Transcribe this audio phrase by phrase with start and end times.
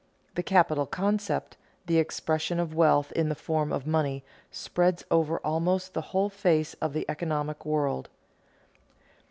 [0.33, 5.93] The capital concept, the expression of wealth in the form of money, spreads over almost
[5.93, 8.09] the whole face of the economic world.